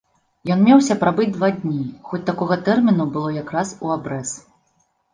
Ён 0.53 0.63
меўся 0.69 0.95
прабыць 1.03 1.27
два 1.35 1.51
дні, 1.59 1.83
хоць 2.09 2.23
такога 2.33 2.59
тэрміну 2.71 3.09
было 3.15 3.39
якраз 3.41 3.79
у 3.87 3.97
абрэз. 4.01 4.37